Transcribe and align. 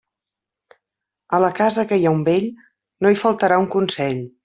A 1.37 1.41
la 1.45 1.51
casa 1.61 1.87
que 1.91 2.01
hi 2.01 2.09
ha 2.09 2.17
un 2.19 2.25
vell, 2.33 2.51
no 3.05 3.15
hi 3.17 3.23
faltarà 3.25 3.65
un 3.67 3.73
consell. 3.79 4.25